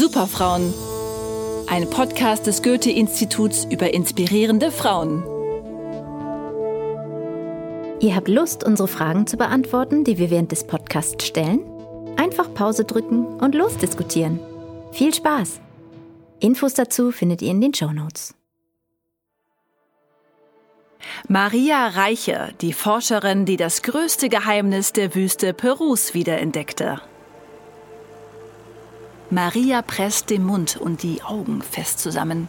Superfrauen. 0.00 0.72
Ein 1.66 1.90
Podcast 1.90 2.46
des 2.46 2.62
Goethe-Instituts 2.62 3.66
über 3.66 3.92
inspirierende 3.92 4.72
Frauen. 4.72 5.22
Ihr 8.00 8.16
habt 8.16 8.28
Lust, 8.28 8.64
unsere 8.64 8.88
Fragen 8.88 9.26
zu 9.26 9.36
beantworten, 9.36 10.04
die 10.04 10.16
wir 10.16 10.30
während 10.30 10.52
des 10.52 10.66
Podcasts 10.66 11.26
stellen? 11.26 11.60
Einfach 12.16 12.54
Pause 12.54 12.86
drücken 12.86 13.26
und 13.26 13.54
losdiskutieren. 13.54 14.40
Viel 14.90 15.12
Spaß! 15.12 15.60
Infos 16.38 16.72
dazu 16.72 17.12
findet 17.12 17.42
ihr 17.42 17.50
in 17.50 17.60
den 17.60 17.74
Show 17.74 17.92
Notes. 17.92 18.34
Maria 21.28 21.88
Reiche, 21.88 22.54
die 22.62 22.72
Forscherin, 22.72 23.44
die 23.44 23.58
das 23.58 23.82
größte 23.82 24.30
Geheimnis 24.30 24.94
der 24.94 25.14
Wüste 25.14 25.52
Perus 25.52 26.14
wiederentdeckte. 26.14 27.02
Maria 29.32 29.80
presst 29.80 30.28
den 30.30 30.44
Mund 30.44 30.76
und 30.76 31.04
die 31.04 31.22
Augen 31.22 31.62
fest 31.62 32.00
zusammen. 32.00 32.48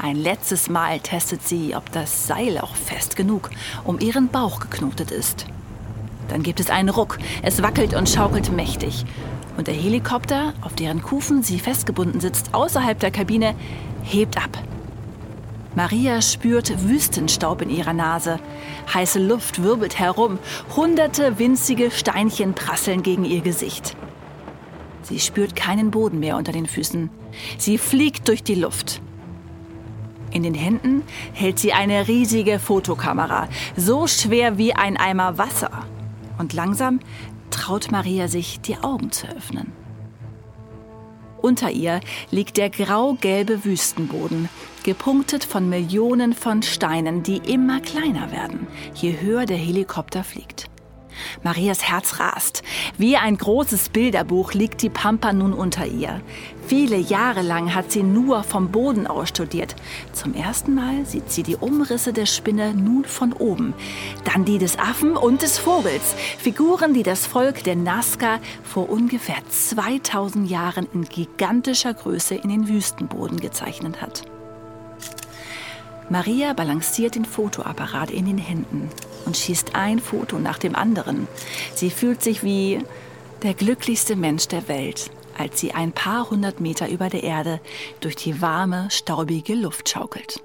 Ein 0.00 0.16
letztes 0.16 0.68
Mal 0.68 0.98
testet 0.98 1.46
sie, 1.46 1.76
ob 1.76 1.92
das 1.92 2.26
Seil 2.26 2.58
auch 2.58 2.74
fest 2.74 3.14
genug 3.14 3.50
um 3.84 4.00
ihren 4.00 4.26
Bauch 4.26 4.58
geknotet 4.58 5.12
ist. 5.12 5.46
Dann 6.26 6.42
gibt 6.42 6.58
es 6.58 6.70
einen 6.70 6.88
Ruck, 6.88 7.18
es 7.42 7.62
wackelt 7.62 7.94
und 7.94 8.08
schaukelt 8.08 8.50
mächtig. 8.50 9.04
Und 9.56 9.68
der 9.68 9.74
Helikopter, 9.74 10.54
auf 10.60 10.74
deren 10.74 11.02
Kufen 11.02 11.44
sie 11.44 11.60
festgebunden 11.60 12.20
sitzt, 12.20 12.52
außerhalb 12.52 12.98
der 12.98 13.12
Kabine, 13.12 13.54
hebt 14.02 14.38
ab. 14.38 14.58
Maria 15.76 16.20
spürt 16.20 16.82
Wüstenstaub 16.82 17.62
in 17.62 17.70
ihrer 17.70 17.92
Nase. 17.92 18.40
Heiße 18.92 19.20
Luft 19.20 19.62
wirbelt 19.62 20.00
herum. 20.00 20.40
Hunderte 20.74 21.38
winzige 21.38 21.92
Steinchen 21.92 22.54
prasseln 22.54 23.04
gegen 23.04 23.24
ihr 23.24 23.40
Gesicht. 23.40 23.96
Sie 25.08 25.20
spürt 25.20 25.56
keinen 25.56 25.90
Boden 25.90 26.20
mehr 26.20 26.36
unter 26.36 26.52
den 26.52 26.66
Füßen. 26.66 27.08
Sie 27.56 27.78
fliegt 27.78 28.28
durch 28.28 28.42
die 28.42 28.54
Luft. 28.54 29.00
In 30.32 30.42
den 30.42 30.52
Händen 30.52 31.02
hält 31.32 31.58
sie 31.58 31.72
eine 31.72 32.08
riesige 32.08 32.58
Fotokamera, 32.58 33.48
so 33.74 34.06
schwer 34.06 34.58
wie 34.58 34.74
ein 34.74 34.98
Eimer 34.98 35.38
Wasser. 35.38 35.86
Und 36.36 36.52
langsam 36.52 37.00
traut 37.48 37.90
Maria 37.90 38.28
sich, 38.28 38.60
die 38.60 38.76
Augen 38.76 39.10
zu 39.10 39.26
öffnen. 39.28 39.72
Unter 41.40 41.70
ihr 41.70 42.00
liegt 42.30 42.58
der 42.58 42.68
grau-gelbe 42.68 43.64
Wüstenboden, 43.64 44.50
gepunktet 44.82 45.44
von 45.44 45.70
Millionen 45.70 46.34
von 46.34 46.62
Steinen, 46.62 47.22
die 47.22 47.38
immer 47.38 47.80
kleiner 47.80 48.30
werden, 48.30 48.66
je 48.92 49.18
höher 49.20 49.46
der 49.46 49.56
Helikopter 49.56 50.22
fliegt. 50.22 50.67
Marias 51.42 51.82
Herz 51.82 52.20
rast. 52.20 52.62
Wie 52.96 53.16
ein 53.16 53.36
großes 53.36 53.88
Bilderbuch 53.90 54.52
liegt 54.52 54.82
die 54.82 54.90
Pampa 54.90 55.32
nun 55.32 55.52
unter 55.52 55.86
ihr. 55.86 56.20
Viele 56.66 56.98
Jahre 56.98 57.40
lang 57.40 57.74
hat 57.74 57.90
sie 57.90 58.02
nur 58.02 58.42
vom 58.42 58.70
Boden 58.70 59.06
aus 59.06 59.30
studiert. 59.30 59.74
Zum 60.12 60.34
ersten 60.34 60.74
Mal 60.74 61.06
sieht 61.06 61.30
sie 61.30 61.42
die 61.42 61.56
Umrisse 61.56 62.12
der 62.12 62.26
Spinne 62.26 62.74
nun 62.74 63.04
von 63.04 63.32
oben. 63.32 63.72
Dann 64.24 64.44
die 64.44 64.58
des 64.58 64.78
Affen 64.78 65.16
und 65.16 65.40
des 65.40 65.58
Vogels. 65.58 66.14
Figuren, 66.38 66.92
die 66.92 67.02
das 67.02 67.26
Volk 67.26 67.64
der 67.64 67.76
Nazca 67.76 68.38
vor 68.62 68.90
ungefähr 68.90 69.38
2000 69.48 70.50
Jahren 70.50 70.86
in 70.92 71.04
gigantischer 71.04 71.94
Größe 71.94 72.34
in 72.34 72.50
den 72.50 72.68
Wüstenboden 72.68 73.40
gezeichnet 73.40 74.02
hat. 74.02 74.24
Maria 76.10 76.52
balanciert 76.52 77.14
den 77.14 77.24
Fotoapparat 77.24 78.10
in 78.10 78.26
den 78.26 78.38
Händen 78.38 78.90
und 79.28 79.36
schießt 79.36 79.74
ein 79.74 79.98
Foto 79.98 80.38
nach 80.38 80.58
dem 80.58 80.74
anderen. 80.74 81.28
Sie 81.74 81.90
fühlt 81.90 82.22
sich 82.22 82.42
wie 82.42 82.80
der 83.42 83.52
glücklichste 83.52 84.16
Mensch 84.16 84.48
der 84.48 84.68
Welt, 84.68 85.10
als 85.36 85.60
sie 85.60 85.72
ein 85.72 85.92
paar 85.92 86.30
hundert 86.30 86.60
Meter 86.60 86.88
über 86.88 87.10
der 87.10 87.22
Erde 87.22 87.60
durch 88.00 88.16
die 88.16 88.40
warme, 88.40 88.88
staubige 88.90 89.54
Luft 89.54 89.90
schaukelt. 89.90 90.42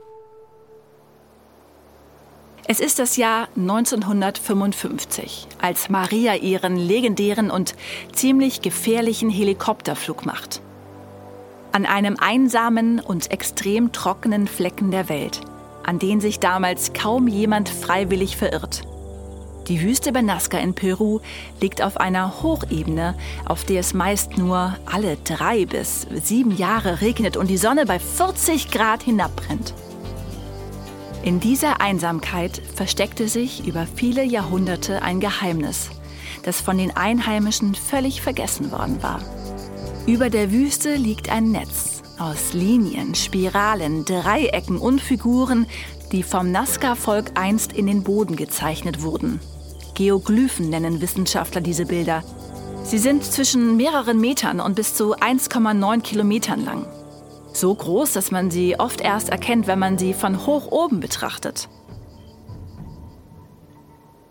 Es 2.68 2.82
ist 2.82 3.00
das 3.00 3.16
Jahr 3.16 3.48
1955, 3.56 5.48
als 5.62 5.90
Maria 5.90 6.36
ihren 6.36 6.76
legendären 6.76 7.52
und 7.52 7.76
ziemlich 8.12 8.62
gefährlichen 8.62 9.30
Helikopterflug 9.30 10.26
macht. 10.26 10.62
An 11.72 11.86
einem 11.86 12.18
einsamen 12.20 13.00
und 13.00 13.32
extrem 13.32 13.94
trockenen 13.94 14.46
Flecken 14.46 14.92
der 14.92 15.08
Welt– 15.08 15.40
an 15.84 16.00
den 16.00 16.22
sich 16.22 16.40
damals 16.40 16.94
kaum 16.94 17.28
jemand 17.28 17.70
freiwillig 17.70 18.38
verirrt. 18.38 18.84
Die 19.68 19.82
Wüste 19.82 20.12
Benasca 20.12 20.58
in 20.58 20.74
Peru 20.74 21.22
liegt 21.62 21.82
auf 21.82 21.98
einer 21.98 22.42
Hochebene, 22.44 23.16
auf 23.46 23.64
der 23.64 23.80
es 23.80 23.94
meist 23.94 24.38
nur 24.38 24.76
alle 24.86 25.18
drei 25.24 25.66
bis 25.66 26.06
sieben 26.22 26.56
Jahre 26.56 27.00
regnet 27.00 27.38
und 27.38 27.50
die 27.50 27.58
Sonne 27.58 27.86
bei 27.86 28.00
40 28.00 28.72
Grad 28.72 29.04
hinabbrennt. 29.04 29.74
In 31.24 31.40
dieser 31.40 31.80
Einsamkeit 31.80 32.62
versteckte 32.76 33.30
sich 33.30 33.66
über 33.66 33.88
viele 33.96 34.26
Jahrhunderte 34.26 35.02
ein 35.02 35.22
Geheimnis, 35.22 35.90
das 36.44 36.60
von 36.60 36.78
den 36.78 36.96
Einheimischen 36.98 37.76
völlig 37.76 38.22
vergessen 38.22 38.72
worden 38.74 39.02
war. 39.02 39.22
Über 40.06 40.30
der 40.30 40.52
Wüste 40.52 40.96
liegt 40.96 41.30
ein 41.30 41.52
Netz, 41.52 41.93
aus 42.20 42.54
Linien, 42.54 43.16
Spiralen, 43.16 44.06
Dreiecken 44.06 44.78
und 44.78 45.02
Figuren, 45.02 45.66
die 46.12 46.24
vom 46.24 46.52
Nazca-Volk 46.52 47.32
einst 47.36 47.74
in 47.74 47.88
den 47.88 48.04
Boden 48.04 48.36
gezeichnet 48.36 49.02
wurden. 49.02 49.40
Geoglyphen 49.96 50.70
nennen 50.70 51.02
Wissenschaftler 51.02 51.62
diese 51.62 51.86
Bilder. 51.86 52.24
Sie 52.84 52.98
sind 52.98 53.24
zwischen 53.24 53.78
mehreren 53.78 54.20
Metern 54.20 54.60
und 54.60 54.76
bis 54.76 54.94
zu 54.94 55.16
1,9 55.16 56.02
Kilometern 56.02 56.64
lang. 56.64 56.86
So 57.54 57.74
groß, 57.74 58.14
dass 58.14 58.32
man 58.32 58.52
sie 58.52 58.80
oft 58.80 59.02
erst 59.02 59.30
erkennt, 59.30 59.68
wenn 59.68 59.80
man 59.80 59.98
sie 59.98 60.14
von 60.14 60.46
hoch 60.46 60.72
oben 60.72 61.00
betrachtet. 61.00 61.70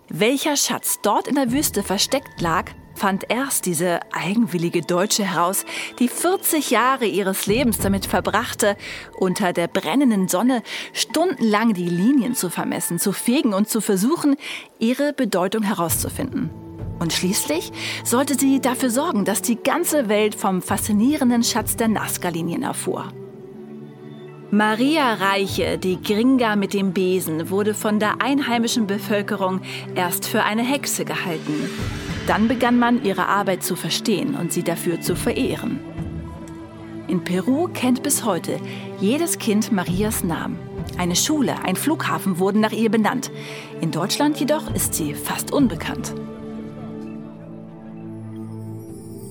Welcher 0.09 0.57
Schatz 0.57 0.99
dort 1.03 1.27
in 1.27 1.37
der 1.37 1.53
Wüste 1.53 1.83
versteckt 1.83 2.41
lag, 2.41 2.73
fand 3.03 3.25
erst 3.31 3.67
diese 3.67 3.99
eigenwillige 4.13 4.81
Deutsche 4.81 5.25
heraus, 5.25 5.65
die 5.99 6.07
40 6.07 6.71
Jahre 6.71 7.05
ihres 7.05 7.47
Lebens 7.47 7.79
damit 7.79 8.07
verbrachte, 8.07 8.77
unter 9.19 9.53
der 9.53 9.67
brennenden 9.67 10.29
Sonne 10.29 10.63
stundenlang 10.93 11.75
die 11.75 11.89
Linien 11.89 12.37
zu 12.37 12.49
vermessen, 12.49 13.01
zu 13.01 13.11
fegen 13.11 13.55
und 13.55 13.69
zu 13.69 13.81
versuchen, 13.81 14.37
ihre 14.79 15.13
Bedeutung 15.15 15.65
herauszufinden. 15.65 16.51
Und 17.01 17.13
schließlich 17.13 17.73
sollte 18.05 18.39
sie 18.39 18.61
dafür 18.61 18.91
sorgen, 18.91 19.25
dass 19.25 19.43
die 19.43 19.57
ganze 19.57 20.09
Welt 20.09 20.37
vom 20.37 20.63
faszinierenden 20.63 21.43
Schatz 21.43 21.75
der 21.75 21.89
Nazca-Linien 21.89 22.63
erfuhr. 22.63 23.13
Maria 24.53 25.15
Reiche, 25.15 25.77
die 25.77 26.01
Gringa 26.01 26.55
mit 26.55 26.73
dem 26.73 26.93
Besen, 26.93 27.51
wurde 27.51 27.75
von 27.75 27.99
der 27.99 28.23
einheimischen 28.23 28.87
Bevölkerung 28.87 29.61
erst 29.97 30.29
für 30.29 30.45
eine 30.45 30.63
Hexe 30.63 31.05
gehalten. 31.05 31.69
Dann 32.27 32.47
begann 32.47 32.79
man, 32.79 33.05
ihre 33.05 33.27
Arbeit 33.27 33.65
zu 33.65 33.75
verstehen 33.75 34.35
und 34.37 34.53
sie 34.53 34.63
dafür 34.63 35.01
zu 35.01 35.17
verehren. 35.17 35.81
In 37.09 37.25
Peru 37.25 37.69
kennt 37.69 38.03
bis 38.03 38.25
heute 38.25 38.59
jedes 39.01 39.39
Kind 39.39 39.73
Marias 39.73 40.23
Namen. 40.23 40.57
Eine 40.97 41.17
Schule, 41.17 41.57
ein 41.65 41.77
Flughafen 41.77 42.39
wurden 42.39 42.61
nach 42.61 42.73
ihr 42.73 42.91
benannt. 42.91 43.31
In 43.81 43.91
Deutschland 43.91 44.39
jedoch 44.39 44.73
ist 44.73 44.95
sie 44.95 45.15
fast 45.15 45.53
unbekannt. 45.53 46.15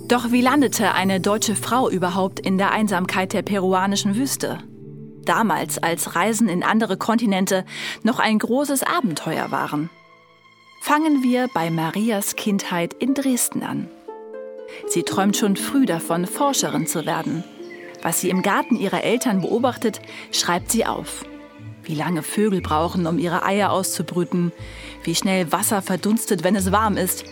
Doch 0.09 0.31
wie 0.31 0.41
landete 0.41 0.93
eine 0.93 1.21
deutsche 1.21 1.55
Frau 1.55 1.89
überhaupt 1.89 2.41
in 2.41 2.57
der 2.57 2.71
Einsamkeit 2.71 3.31
der 3.31 3.43
peruanischen 3.43 4.15
Wüste? 4.15 4.59
Damals, 5.23 5.77
als 5.77 6.15
Reisen 6.15 6.49
in 6.49 6.63
andere 6.63 6.97
Kontinente 6.97 7.63
noch 8.03 8.19
ein 8.19 8.37
großes 8.37 8.83
Abenteuer 8.83 9.51
waren. 9.51 9.89
Fangen 10.83 11.21
wir 11.21 11.47
bei 11.53 11.69
Marias 11.69 12.35
Kindheit 12.35 12.95
in 12.95 13.13
Dresden 13.13 13.61
an. 13.61 13.87
Sie 14.87 15.03
träumt 15.03 15.37
schon 15.37 15.55
früh 15.55 15.85
davon, 15.85 16.25
Forscherin 16.25 16.87
zu 16.87 17.05
werden. 17.05 17.43
Was 18.01 18.19
sie 18.19 18.31
im 18.31 18.41
Garten 18.41 18.75
ihrer 18.75 19.03
Eltern 19.03 19.41
beobachtet, 19.41 20.01
schreibt 20.31 20.71
sie 20.71 20.87
auf. 20.87 21.23
Wie 21.83 21.93
lange 21.93 22.23
Vögel 22.23 22.61
brauchen, 22.61 23.05
um 23.05 23.19
ihre 23.19 23.45
Eier 23.45 23.71
auszubrüten, 23.71 24.51
wie 25.03 25.13
schnell 25.13 25.51
Wasser 25.51 25.83
verdunstet, 25.83 26.43
wenn 26.43 26.55
es 26.55 26.71
warm 26.71 26.97
ist. 26.97 27.25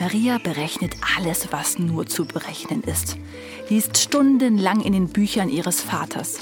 Maria 0.00 0.38
berechnet 0.38 0.96
alles, 1.16 1.52
was 1.52 1.78
nur 1.78 2.08
zu 2.08 2.26
berechnen 2.26 2.82
ist, 2.82 3.16
liest 3.68 3.98
stundenlang 3.98 4.80
in 4.80 4.92
den 4.92 5.10
Büchern 5.10 5.48
ihres 5.48 5.80
Vaters. 5.80 6.40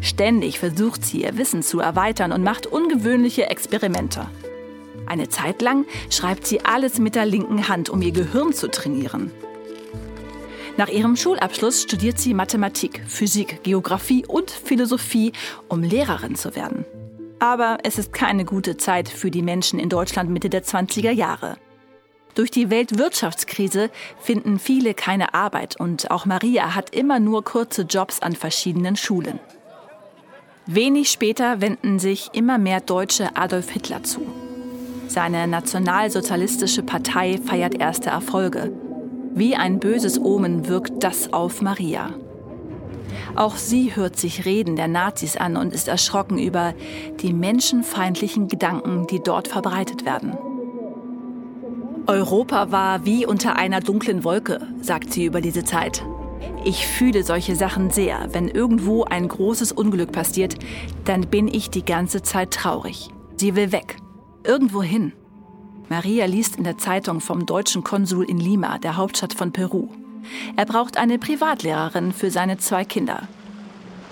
Ständig 0.00 0.60
versucht 0.60 1.04
sie 1.04 1.24
ihr 1.24 1.36
Wissen 1.36 1.62
zu 1.62 1.78
erweitern 1.78 2.32
und 2.32 2.42
macht 2.42 2.66
ungewöhnliche 2.66 3.50
Experimente. 3.50 4.30
Eine 5.06 5.28
Zeit 5.28 5.62
lang 5.62 5.86
schreibt 6.10 6.46
sie 6.46 6.64
alles 6.64 6.98
mit 6.98 7.14
der 7.14 7.26
linken 7.26 7.68
Hand, 7.68 7.88
um 7.88 8.02
ihr 8.02 8.12
Gehirn 8.12 8.52
zu 8.52 8.68
trainieren. 8.68 9.30
Nach 10.76 10.88
ihrem 10.88 11.16
Schulabschluss 11.16 11.82
studiert 11.82 12.18
sie 12.18 12.34
Mathematik, 12.34 13.02
Physik, 13.08 13.62
Geographie 13.62 14.26
und 14.26 14.50
Philosophie, 14.50 15.32
um 15.68 15.82
Lehrerin 15.82 16.34
zu 16.34 16.54
werden. 16.54 16.84
Aber 17.38 17.78
es 17.82 17.98
ist 17.98 18.12
keine 18.12 18.44
gute 18.44 18.76
Zeit 18.76 19.08
für 19.08 19.30
die 19.30 19.42
Menschen 19.42 19.78
in 19.78 19.88
Deutschland 19.88 20.30
Mitte 20.30 20.50
der 20.50 20.64
20er 20.64 21.10
Jahre. 21.10 21.56
Durch 22.34 22.50
die 22.50 22.68
Weltwirtschaftskrise 22.68 23.90
finden 24.20 24.58
viele 24.58 24.92
keine 24.92 25.32
Arbeit 25.32 25.80
und 25.80 26.10
auch 26.10 26.26
Maria 26.26 26.74
hat 26.74 26.94
immer 26.94 27.18
nur 27.18 27.42
kurze 27.44 27.82
Jobs 27.82 28.20
an 28.20 28.36
verschiedenen 28.36 28.96
Schulen. 28.96 29.40
Wenig 30.66 31.10
später 31.10 31.62
wenden 31.62 31.98
sich 31.98 32.30
immer 32.34 32.58
mehr 32.58 32.80
Deutsche 32.80 33.36
Adolf 33.36 33.70
Hitler 33.70 34.02
zu. 34.02 34.45
Seine 35.08 35.46
nationalsozialistische 35.46 36.82
Partei 36.82 37.38
feiert 37.44 37.80
erste 37.80 38.10
Erfolge. 38.10 38.72
Wie 39.34 39.54
ein 39.54 39.78
böses 39.78 40.20
Omen 40.20 40.68
wirkt 40.68 41.02
das 41.04 41.32
auf 41.32 41.62
Maria. 41.62 42.14
Auch 43.34 43.56
sie 43.56 43.94
hört 43.94 44.16
sich 44.16 44.44
Reden 44.44 44.76
der 44.76 44.88
Nazis 44.88 45.36
an 45.36 45.56
und 45.56 45.72
ist 45.72 45.88
erschrocken 45.88 46.38
über 46.38 46.74
die 47.20 47.32
menschenfeindlichen 47.32 48.48
Gedanken, 48.48 49.06
die 49.06 49.22
dort 49.22 49.48
verbreitet 49.48 50.04
werden. 50.04 50.36
Europa 52.06 52.70
war 52.70 53.04
wie 53.04 53.26
unter 53.26 53.56
einer 53.56 53.80
dunklen 53.80 54.24
Wolke, 54.24 54.60
sagt 54.80 55.12
sie 55.12 55.24
über 55.24 55.40
diese 55.40 55.64
Zeit. 55.64 56.04
Ich 56.64 56.86
fühle 56.86 57.24
solche 57.24 57.56
Sachen 57.56 57.90
sehr. 57.90 58.28
Wenn 58.32 58.48
irgendwo 58.48 59.04
ein 59.04 59.28
großes 59.28 59.72
Unglück 59.72 60.12
passiert, 60.12 60.56
dann 61.04 61.22
bin 61.22 61.48
ich 61.48 61.70
die 61.70 61.84
ganze 61.84 62.22
Zeit 62.22 62.52
traurig. 62.52 63.08
Sie 63.36 63.54
will 63.54 63.72
weg. 63.72 63.96
Irgendwo 64.46 64.82
hin. 64.82 65.12
Maria 65.88 66.24
liest 66.26 66.56
in 66.56 66.64
der 66.64 66.78
Zeitung 66.78 67.20
vom 67.20 67.46
deutschen 67.46 67.82
Konsul 67.82 68.24
in 68.24 68.38
Lima, 68.38 68.78
der 68.78 68.96
Hauptstadt 68.96 69.34
von 69.34 69.52
Peru. 69.52 69.88
Er 70.56 70.66
braucht 70.66 70.96
eine 70.96 71.18
Privatlehrerin 71.18 72.12
für 72.12 72.30
seine 72.30 72.56
zwei 72.58 72.84
Kinder. 72.84 73.28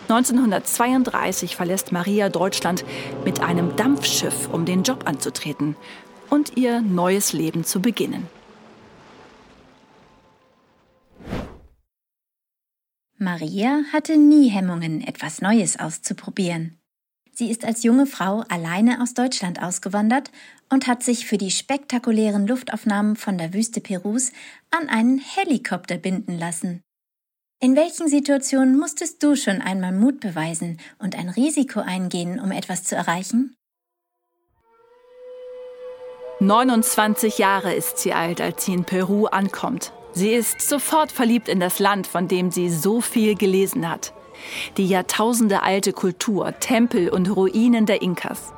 1932 0.09 1.57
verlässt 1.57 1.93
Maria 1.93 2.29
Deutschland 2.29 2.85
mit 3.25 3.43
einem 3.43 3.77
Dampfschiff, 3.77 4.49
um 4.53 4.65
den 4.65 4.83
Job 4.83 5.07
anzutreten 5.07 5.77
und 6.31 6.57
ihr 6.57 6.81
neues 6.81 7.33
Leben 7.33 7.65
zu 7.65 7.81
beginnen. 7.81 8.27
Maria 13.19 13.83
hatte 13.93 14.17
nie 14.17 14.49
Hemmungen, 14.49 15.01
etwas 15.01 15.41
Neues 15.41 15.79
auszuprobieren. 15.79 16.79
Sie 17.37 17.51
ist 17.51 17.65
als 17.65 17.83
junge 17.83 18.07
Frau 18.07 18.45
alleine 18.49 19.03
aus 19.03 19.13
Deutschland 19.13 19.61
ausgewandert 19.61 20.31
und 20.71 20.87
hat 20.87 21.03
sich 21.03 21.27
für 21.27 21.37
die 21.37 21.51
spektakulären 21.51 22.47
Luftaufnahmen 22.47 23.17
von 23.17 23.39
der 23.39 23.53
Wüste 23.53 23.81
Perus 23.81 24.31
an 24.71 24.89
einen 24.89 25.19
Helikopter 25.19 25.99
binden 25.99 26.39
lassen. 26.39 26.81
In 27.61 27.75
welchen 27.75 28.09
Situationen 28.09 28.79
musstest 28.79 29.23
du 29.23 29.35
schon 29.35 29.61
einmal 29.63 29.93
Mut 29.93 30.21
beweisen 30.21 30.79
und 30.99 31.17
ein 31.17 31.29
Risiko 31.29 31.81
eingehen, 31.81 32.39
um 32.39 32.53
etwas 32.53 32.85
zu 32.85 32.95
erreichen? 32.95 33.57
29 36.39 37.39
Jahre 37.39 37.75
ist 37.75 37.99
sie 37.99 38.13
alt, 38.13 38.41
als 38.41 38.65
sie 38.65 38.75
in 38.75 38.85
Peru 38.85 39.27
ankommt. 39.27 39.93
Sie 40.13 40.31
ist 40.31 40.61
sofort 40.61 41.11
verliebt 41.11 41.49
in 41.49 41.59
das 41.59 41.81
Land, 41.81 42.07
von 42.07 42.29
dem 42.29 42.53
sie 42.53 42.71
so 42.71 43.01
viel 43.01 43.35
gelesen 43.35 43.89
hat. 43.89 44.13
Die 44.77 44.87
jahrtausendealte 44.87 45.93
Kultur, 45.93 46.59
Tempel 46.61 47.09
und 47.09 47.29
Ruinen 47.29 47.87
der 47.87 48.03
Inkas. 48.03 48.53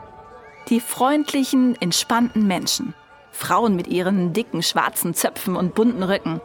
Die 0.69 0.81
freundlichen, 0.81 1.81
entspannten 1.81 2.47
Menschen. 2.47 2.95
Frauen 3.31 3.77
mit 3.77 3.87
ihren 3.87 4.33
dicken 4.33 4.63
schwarzen 4.63 5.15
Zöpfen 5.15 5.57
und 5.57 5.75
bunten 5.75 6.03
Rücken. 6.03 6.41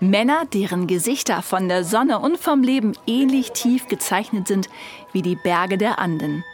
Männer, 0.00 0.44
deren 0.52 0.86
Gesichter 0.86 1.42
von 1.42 1.68
der 1.68 1.84
Sonne 1.84 2.18
und 2.18 2.38
vom 2.38 2.62
Leben 2.62 2.92
ähnlich 3.06 3.52
tief 3.52 3.88
gezeichnet 3.88 4.46
sind 4.46 4.68
wie 5.12 5.22
die 5.22 5.36
Berge 5.36 5.78
der 5.78 5.98
Anden. 5.98 6.44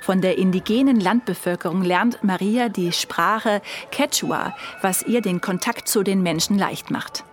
Von 0.00 0.20
der 0.20 0.38
indigenen 0.38 1.00
Landbevölkerung 1.00 1.82
lernt 1.82 2.22
Maria 2.22 2.68
die 2.68 2.92
Sprache 2.92 3.62
Quechua, 3.90 4.54
was 4.82 5.02
ihr 5.02 5.22
den 5.22 5.40
Kontakt 5.40 5.88
zu 5.88 6.02
den 6.02 6.22
Menschen 6.22 6.58
leicht 6.58 6.90
macht. 6.90 7.24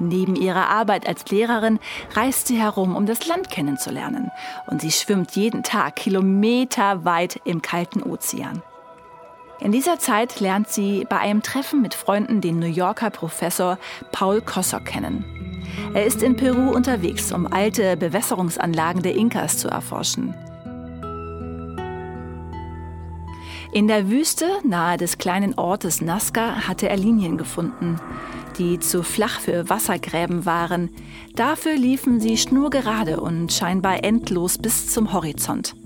Neben 0.00 0.34
ihrer 0.34 0.68
Arbeit 0.68 1.06
als 1.06 1.26
Lehrerin 1.30 1.78
reist 2.14 2.48
sie 2.48 2.58
herum, 2.58 2.96
um 2.96 3.06
das 3.06 3.26
Land 3.26 3.50
kennenzulernen. 3.50 4.30
Und 4.66 4.80
sie 4.80 4.90
schwimmt 4.90 5.36
jeden 5.36 5.62
Tag 5.62 5.96
kilometerweit 5.96 7.40
im 7.44 7.62
kalten 7.62 8.02
Ozean. 8.02 8.62
In 9.60 9.72
dieser 9.72 9.98
Zeit 9.98 10.40
lernt 10.40 10.68
sie 10.68 11.06
bei 11.08 11.18
einem 11.18 11.42
Treffen 11.42 11.82
mit 11.82 11.92
Freunden 11.92 12.40
den 12.40 12.58
New 12.58 12.66
Yorker 12.66 13.10
Professor 13.10 13.78
Paul 14.10 14.40
Kossock 14.40 14.86
kennen. 14.86 15.24
Er 15.92 16.06
ist 16.06 16.22
in 16.22 16.36
Peru 16.36 16.70
unterwegs, 16.70 17.30
um 17.30 17.46
alte 17.46 17.96
Bewässerungsanlagen 17.98 19.02
der 19.02 19.14
Inkas 19.14 19.58
zu 19.58 19.68
erforschen. 19.68 20.34
In 23.72 23.86
der 23.86 24.10
Wüste 24.10 24.46
nahe 24.64 24.96
des 24.96 25.18
kleinen 25.18 25.54
Ortes 25.56 26.00
Nazca 26.00 26.66
hatte 26.66 26.88
er 26.88 26.96
Linien 26.96 27.38
gefunden, 27.38 28.00
die 28.58 28.80
zu 28.80 29.04
flach 29.04 29.38
für 29.38 29.70
Wassergräben 29.70 30.44
waren. 30.44 30.90
Dafür 31.36 31.76
liefen 31.76 32.18
sie 32.18 32.36
schnurgerade 32.36 33.20
und 33.20 33.52
scheinbar 33.52 34.02
endlos 34.02 34.58
bis 34.58 34.88
zum 34.88 35.12
Horizont. 35.12 35.76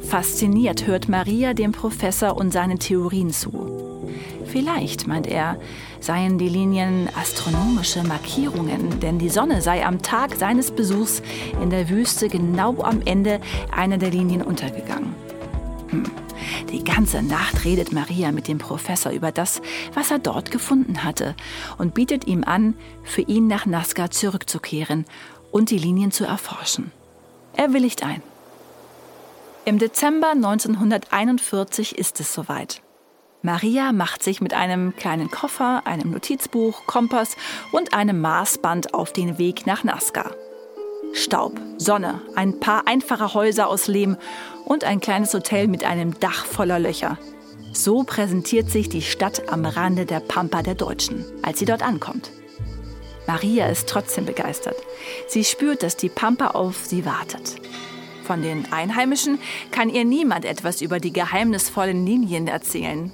Fasziniert 0.00 0.86
hört 0.86 1.08
Maria 1.08 1.54
dem 1.54 1.72
Professor 1.72 2.36
und 2.36 2.52
seinen 2.52 2.78
Theorien 2.78 3.30
zu. 3.30 4.08
Vielleicht, 4.46 5.08
meint 5.08 5.26
er, 5.26 5.58
seien 5.98 6.38
die 6.38 6.48
Linien 6.48 7.08
astronomische 7.20 8.04
Markierungen, 8.04 9.00
denn 9.00 9.18
die 9.18 9.30
Sonne 9.30 9.60
sei 9.60 9.84
am 9.84 10.02
Tag 10.02 10.36
seines 10.36 10.70
Besuchs 10.70 11.20
in 11.60 11.70
der 11.70 11.88
Wüste 11.88 12.28
genau 12.28 12.82
am 12.82 13.02
Ende 13.04 13.40
einer 13.74 13.98
der 13.98 14.10
Linien 14.10 14.42
untergegangen. 14.42 15.14
Hm. 15.88 16.04
Die 16.70 16.84
ganze 16.84 17.22
Nacht 17.22 17.64
redet 17.64 17.92
Maria 17.92 18.32
mit 18.32 18.48
dem 18.48 18.58
Professor 18.58 19.12
über 19.12 19.32
das, 19.32 19.62
was 19.94 20.10
er 20.10 20.18
dort 20.18 20.50
gefunden 20.50 21.04
hatte 21.04 21.34
und 21.78 21.94
bietet 21.94 22.26
ihm 22.26 22.44
an, 22.44 22.74
für 23.04 23.22
ihn 23.22 23.46
nach 23.46 23.66
Nazca 23.66 24.10
zurückzukehren 24.10 25.04
und 25.50 25.70
die 25.70 25.78
Linien 25.78 26.12
zu 26.12 26.24
erforschen. 26.24 26.92
Er 27.54 27.72
willigt 27.72 28.02
ein. 28.02 28.22
Im 29.64 29.78
Dezember 29.78 30.30
1941 30.32 31.96
ist 31.96 32.18
es 32.18 32.34
soweit. 32.34 32.82
Maria 33.42 33.92
macht 33.92 34.22
sich 34.22 34.40
mit 34.40 34.54
einem 34.54 34.94
kleinen 34.96 35.30
Koffer, 35.30 35.82
einem 35.84 36.10
Notizbuch, 36.10 36.86
Kompass 36.86 37.36
und 37.72 37.92
einem 37.92 38.20
Maßband 38.20 38.94
auf 38.94 39.12
den 39.12 39.38
Weg 39.38 39.66
nach 39.66 39.84
Nazca. 39.84 40.30
Staub, 41.12 41.60
Sonne, 41.78 42.20
ein 42.34 42.58
paar 42.58 42.86
einfache 42.86 43.34
Häuser 43.34 43.68
aus 43.68 43.86
Lehm 43.86 44.16
und 44.64 44.84
ein 44.84 45.00
kleines 45.00 45.34
Hotel 45.34 45.68
mit 45.68 45.84
einem 45.84 46.18
Dach 46.20 46.46
voller 46.46 46.78
Löcher. 46.78 47.18
So 47.72 48.02
präsentiert 48.02 48.70
sich 48.70 48.88
die 48.88 49.02
Stadt 49.02 49.48
am 49.48 49.64
Rande 49.64 50.06
der 50.06 50.20
Pampa 50.20 50.62
der 50.62 50.74
Deutschen, 50.74 51.24
als 51.42 51.58
sie 51.58 51.64
dort 51.64 51.82
ankommt. 51.82 52.30
Maria 53.26 53.66
ist 53.66 53.88
trotzdem 53.88 54.26
begeistert. 54.26 54.76
Sie 55.28 55.44
spürt, 55.44 55.82
dass 55.82 55.96
die 55.96 56.08
Pampa 56.08 56.48
auf 56.48 56.84
sie 56.84 57.04
wartet. 57.04 57.56
Von 58.24 58.42
den 58.42 58.72
Einheimischen 58.72 59.38
kann 59.70 59.88
ihr 59.88 60.04
niemand 60.04 60.44
etwas 60.44 60.80
über 60.80 60.98
die 60.98 61.12
geheimnisvollen 61.12 62.06
Linien 62.06 62.48
erzählen. 62.48 63.12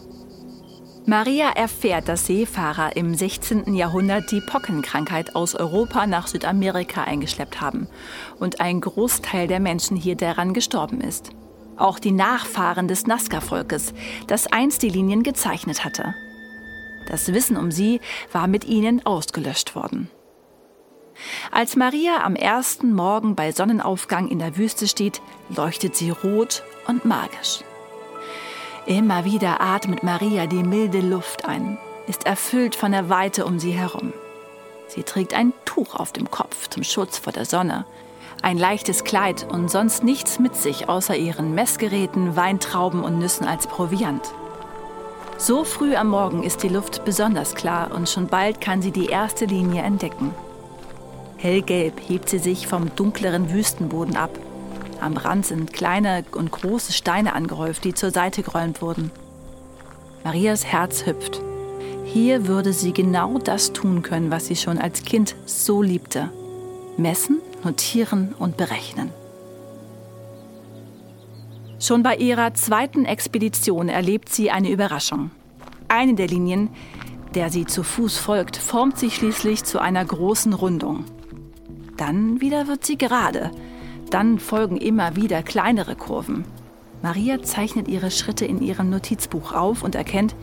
Maria 1.09 1.49
erfährt, 1.53 2.07
dass 2.07 2.27
Seefahrer 2.27 2.95
im 2.95 3.15
16. 3.15 3.73
Jahrhundert 3.73 4.31
die 4.31 4.43
Pockenkrankheit 4.43 5.35
aus 5.35 5.55
Europa 5.55 6.07
nach 6.07 6.27
Südamerika 6.27 7.05
eingeschleppt 7.05 7.63
haben 7.63 7.89
und 8.39 8.61
ein 8.61 8.83
Großteil 8.83 9.49
der 9.49 9.59
Menschen 9.59 9.97
hier 9.97 10.17
daran 10.17 10.53
gestorben 10.53 11.01
ist. 11.01 11.31
Auch 11.79 11.99
die 11.99 12.13
Nachfahren 12.13 12.89
des 12.89 13.07
Nazca-Volkes, 13.07 13.95
das 14.27 14.49
einst 14.49 14.83
die 14.83 14.91
Linien 14.91 15.23
gezeichnet 15.23 15.83
hatte. 15.83 16.15
Das 17.07 17.33
Wissen 17.33 17.57
um 17.57 17.71
sie 17.71 18.03
war 18.31 18.47
mit 18.47 18.67
ihnen 18.67 19.07
ausgelöscht 19.07 19.75
worden. 19.75 20.11
Als 21.51 21.75
Maria 21.75 22.23
am 22.23 22.37
ersten 22.37 22.93
Morgen 22.93 23.35
bei 23.35 23.51
Sonnenaufgang 23.53 24.29
in 24.29 24.41
der 24.41 24.59
Wüste 24.59 24.87
steht, 24.87 25.23
leuchtet 25.49 25.97
sie 25.97 26.11
rot 26.11 26.65
und 26.87 27.07
magisch. 27.07 27.65
Immer 28.89 29.27
wieder 29.27 29.61
atmet 29.61 30.03
Maria 30.03 30.47
die 30.47 30.63
milde 30.63 31.03
Luft 31.03 31.45
ein, 31.45 31.77
ist 32.07 32.25
erfüllt 32.25 32.75
von 32.75 32.93
der 32.93 33.11
Weite 33.11 33.45
um 33.45 33.59
sie 33.59 33.73
herum. 33.73 34.15
Sie 34.87 35.03
trägt 35.03 35.35
ein 35.35 35.53
Tuch 35.67 35.95
auf 35.95 36.11
dem 36.11 36.31
Kopf 36.31 36.71
zum 36.71 36.83
Schutz 36.85 37.19
vor 37.19 37.35
der 37.35 37.45
Sonne, 37.45 37.85
ein 38.41 38.57
leichtes 38.57 39.05
Kleid 39.05 39.47
und 39.53 39.71
sonst 39.71 40.05
nichts 40.05 40.39
mit 40.39 40.57
sich 40.57 40.89
außer 40.89 41.15
ihren 41.15 41.55
Messgeräten, 41.55 42.35
Weintrauben 42.35 43.05
und 43.05 43.19
Nüssen 43.19 43.47
als 43.47 43.67
Proviant. 43.67 44.33
So 45.37 45.65
früh 45.65 45.95
am 45.95 46.09
Morgen 46.09 46.43
ist 46.43 46.63
die 46.63 46.71
Luft 46.71 47.05
besonders 47.05 47.55
klar 47.55 47.91
und 47.95 48.09
schon 48.09 48.29
bald 48.29 48.63
kann 48.63 48.81
sie 48.81 48.91
die 48.91 49.09
erste 49.09 49.45
Linie 49.45 49.83
entdecken. 49.83 50.35
Hellgelb 51.37 52.01
hebt 52.09 52.31
sie 52.31 52.39
sich 52.39 52.67
vom 52.67 52.97
dunkleren 52.97 53.53
Wüstenboden 53.53 54.17
ab. 54.17 54.31
Am 55.01 55.17
Rand 55.17 55.47
sind 55.47 55.73
kleine 55.73 56.25
und 56.33 56.51
große 56.51 56.93
Steine 56.93 57.35
angehäuft, 57.35 57.85
die 57.85 57.95
zur 57.95 58.11
Seite 58.11 58.43
geräumt 58.43 58.83
wurden. 58.83 59.11
Marias 60.25 60.65
Herz 60.65 61.07
hüpft. 61.07 61.41
Hier 62.05 62.47
würde 62.47 62.73
sie 62.73 62.93
genau 62.93 63.39
das 63.39 63.73
tun 63.73 64.03
können, 64.03 64.31
was 64.31 64.47
sie 64.47 64.57
schon 64.57 64.79
als 64.79 65.05
Kind 65.05 65.37
so 65.47 65.83
liebte. 65.83 66.31
Messen, 66.97 67.41
notieren 67.63 68.35
und 68.39 68.57
berechnen. 68.57 69.11
Schon 71.79 72.03
bei 72.03 72.17
ihrer 72.17 72.55
zweiten 72.55 73.05
Expedition 73.05 73.89
erlebt 73.89 74.31
sie 74.31 74.51
eine 74.51 74.71
Überraschung. 74.71 75.31
Eine 75.87 76.15
der 76.15 76.27
Linien, 76.27 76.71
der 77.35 77.51
sie 77.51 77.67
zu 77.67 77.85
Fuß 77.85 78.19
folgt, 78.19 78.57
formt 78.57 78.99
sich 78.99 79.15
schließlich 79.15 79.63
zu 79.65 79.79
einer 79.79 80.05
großen 80.05 80.55
Rundung. 80.55 81.05
Dann 81.97 82.41
wieder 82.41 82.67
wird 82.67 82.85
sie 82.85 82.99
gerade. 82.99 83.51
Dann 84.11 84.39
folgen 84.39 84.77
immer 84.77 85.17
wieder 85.17 85.43
kleinere 85.43 85.95
Kurven. 85.95 86.45
Maria 87.03 87.43
zeichnet 87.43 87.89
ihre 87.89 88.11
Schritte 88.11 88.45
in 88.45 88.61
ihrem 88.61 88.91
Notizbuch 88.91 89.53
auf 89.53 89.83
und 89.83 89.95
erkennt, 89.95 90.35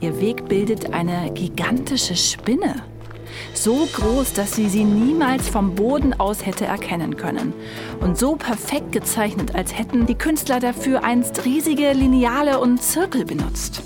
ihr 0.00 0.20
Weg 0.20 0.48
bildet 0.48 0.92
eine 0.92 1.32
gigantische 1.32 2.16
Spinne. 2.16 2.82
So 3.52 3.86
groß, 3.92 4.32
dass 4.32 4.54
sie 4.54 4.68
sie 4.68 4.84
niemals 4.84 5.48
vom 5.48 5.74
Boden 5.74 6.18
aus 6.18 6.46
hätte 6.46 6.64
erkennen 6.64 7.16
können. 7.16 7.52
Und 8.00 8.18
so 8.18 8.36
perfekt 8.36 8.92
gezeichnet, 8.92 9.54
als 9.54 9.76
hätten 9.76 10.06
die 10.06 10.14
Künstler 10.14 10.60
dafür 10.60 11.04
einst 11.04 11.44
riesige 11.44 11.92
Lineale 11.92 12.60
und 12.60 12.82
Zirkel 12.82 13.24
benutzt. 13.24 13.82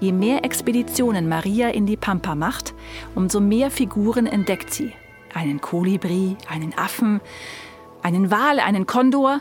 Je 0.00 0.12
mehr 0.12 0.44
Expeditionen 0.44 1.28
Maria 1.28 1.68
in 1.68 1.86
die 1.86 1.96
Pampa 1.96 2.34
macht, 2.34 2.74
umso 3.14 3.40
mehr 3.40 3.70
Figuren 3.70 4.26
entdeckt 4.26 4.72
sie. 4.72 4.92
Einen 5.34 5.60
Kolibri, 5.60 6.36
einen 6.48 6.76
Affen, 6.78 7.20
einen 8.02 8.30
Wal, 8.30 8.60
einen 8.60 8.86
Kondor, 8.86 9.40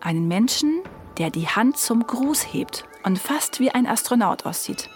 einen 0.00 0.28
Menschen, 0.28 0.82
der 1.18 1.30
die 1.30 1.48
Hand 1.48 1.76
zum 1.78 2.06
Gruß 2.06 2.52
hebt 2.52 2.84
und 3.04 3.18
fast 3.18 3.60
wie 3.60 3.70
ein 3.70 3.86
Astronaut 3.86 4.46
aussieht. 4.46 4.90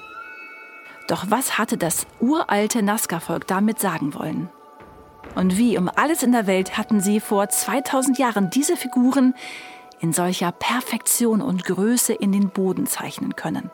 Doch 1.09 1.31
was 1.31 1.57
hatte 1.57 1.79
das 1.79 2.07
uralte 2.21 2.83
Nazca-Volk 2.83 3.47
damit 3.47 3.79
sagen 3.81 4.15
wollen? 4.15 4.51
Und 5.35 5.57
wie 5.57 5.79
um 5.79 5.89
alles 5.95 6.23
in 6.23 6.33
der 6.33 6.47
Welt 6.47 6.77
hatten 6.77 7.01
sie 7.01 7.21
vor 7.21 7.49
2000 7.49 8.19
Jahren 8.19 8.51
diese 8.51 8.77
Figuren 8.77 9.35
in 10.01 10.13
solcher 10.13 10.53
Perfektion 10.53 11.41
und 11.41 11.65
Größe 11.65 12.13
in 12.13 12.33
den 12.33 12.51
Boden 12.51 12.87
zeichnen 12.87 13.37
können? 13.37 13.71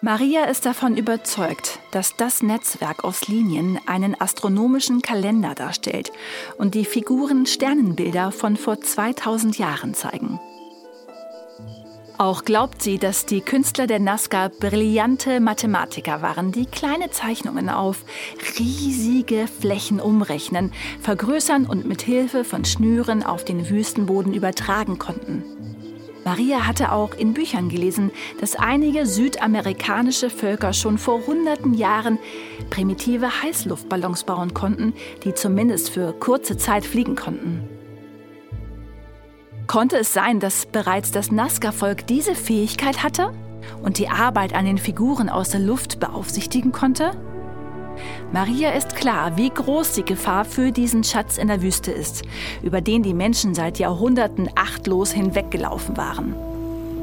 Maria 0.00 0.44
ist 0.44 0.64
davon 0.64 0.96
überzeugt, 0.96 1.80
dass 1.90 2.14
das 2.14 2.40
Netzwerk 2.40 3.02
aus 3.02 3.26
Linien 3.26 3.80
einen 3.86 4.18
astronomischen 4.20 5.02
Kalender 5.02 5.56
darstellt 5.56 6.12
und 6.56 6.76
die 6.76 6.84
Figuren 6.84 7.46
Sternenbilder 7.46 8.30
von 8.30 8.56
vor 8.56 8.80
2000 8.80 9.58
Jahren 9.58 9.94
zeigen. 9.94 10.38
Auch 12.16 12.44
glaubt 12.44 12.80
sie, 12.80 12.98
dass 12.98 13.26
die 13.26 13.40
Künstler 13.40 13.88
der 13.88 13.98
Nazca 13.98 14.48
brillante 14.48 15.40
Mathematiker 15.40 16.22
waren, 16.22 16.52
die 16.52 16.66
kleine 16.66 17.10
Zeichnungen 17.10 17.68
auf 17.68 18.04
riesige 18.58 19.48
Flächen 19.48 20.00
umrechnen, 20.00 20.72
vergrößern 21.00 21.66
und 21.66 21.86
mit 21.86 22.02
Hilfe 22.02 22.44
von 22.44 22.64
Schnüren 22.64 23.24
auf 23.24 23.44
den 23.44 23.68
Wüstenboden 23.68 24.32
übertragen 24.32 24.98
konnten. 24.98 25.44
Maria 26.28 26.66
hatte 26.66 26.92
auch 26.92 27.14
in 27.14 27.32
Büchern 27.32 27.70
gelesen, 27.70 28.10
dass 28.38 28.54
einige 28.54 29.06
südamerikanische 29.06 30.28
Völker 30.28 30.74
schon 30.74 30.98
vor 30.98 31.26
hunderten 31.26 31.72
Jahren 31.72 32.18
primitive 32.68 33.42
Heißluftballons 33.42 34.24
bauen 34.24 34.52
konnten, 34.52 34.92
die 35.24 35.32
zumindest 35.32 35.88
für 35.88 36.12
kurze 36.12 36.58
Zeit 36.58 36.84
fliegen 36.84 37.16
konnten. 37.16 37.66
Konnte 39.66 39.96
es 39.96 40.12
sein, 40.12 40.38
dass 40.38 40.66
bereits 40.66 41.12
das 41.12 41.32
Nazca-Volk 41.32 42.06
diese 42.06 42.34
Fähigkeit 42.34 43.02
hatte 43.02 43.32
und 43.82 43.96
die 43.96 44.10
Arbeit 44.10 44.54
an 44.54 44.66
den 44.66 44.76
Figuren 44.76 45.30
aus 45.30 45.48
der 45.48 45.60
Luft 45.60 45.98
beaufsichtigen 45.98 46.72
konnte? 46.72 47.12
Maria 48.30 48.72
ist 48.72 48.94
klar, 48.94 49.38
wie 49.38 49.48
groß 49.48 49.92
die 49.92 50.04
Gefahr 50.04 50.44
für 50.44 50.70
diesen 50.70 51.02
Schatz 51.02 51.38
in 51.38 51.48
der 51.48 51.62
Wüste 51.62 51.90
ist, 51.90 52.22
über 52.62 52.82
den 52.82 53.02
die 53.02 53.14
Menschen 53.14 53.54
seit 53.54 53.78
Jahrhunderten 53.78 54.50
achtlos 54.54 55.12
hinweggelaufen 55.12 55.96
waren. 55.96 56.34